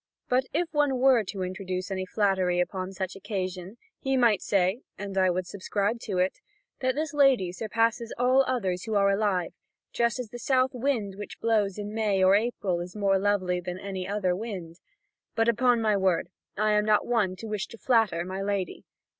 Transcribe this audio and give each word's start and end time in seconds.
But 0.27 0.45
if 0.51 0.67
one 0.73 0.97
were 0.97 1.23
to 1.25 1.43
introduce 1.43 1.91
any 1.91 2.07
flattery 2.07 2.59
upon 2.59 2.91
such 2.91 3.13
an 3.13 3.19
occasion, 3.19 3.77
he 3.99 4.17
might 4.17 4.41
say, 4.41 4.81
and 4.97 5.15
I 5.15 5.29
would 5.29 5.45
subscribe 5.45 5.99
to 5.99 6.17
it, 6.17 6.39
that 6.79 6.95
this 6.95 7.13
lady 7.13 7.51
surpasses 7.51 8.11
all 8.17 8.41
others 8.47 8.85
who 8.85 8.95
are 8.95 9.11
alive, 9.11 9.53
just 9.93 10.17
as 10.17 10.31
the 10.31 10.39
south 10.39 10.73
wind 10.73 11.17
which 11.19 11.39
blows 11.39 11.77
in 11.77 11.93
May 11.93 12.23
or 12.23 12.33
April 12.33 12.79
is 12.81 12.95
more 12.95 13.19
lovely 13.19 13.59
than 13.59 13.77
any 13.77 14.07
other 14.07 14.35
wind. 14.35 14.79
But 15.35 15.47
upon 15.47 15.81
my 15.83 15.95
word, 15.95 16.29
I 16.57 16.71
am 16.71 16.83
not 16.83 17.05
one 17.05 17.35
to 17.35 17.45
wish 17.47 17.67
to 17.67 17.77
flatter 17.77 18.25
my 18.25 18.41
lady. 18.41 18.85